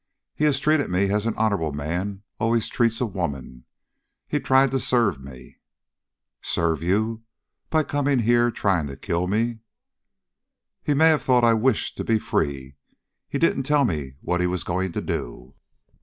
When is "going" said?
14.63-14.91